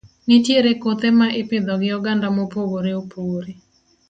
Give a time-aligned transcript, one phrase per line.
[0.27, 3.51] Nitiere kothe ma ipidho gi oganda mopogore opogore.